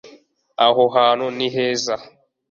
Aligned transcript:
Aha 0.65 0.83
hantu 0.95 1.25
ni 1.37 1.47
heza 1.55 1.95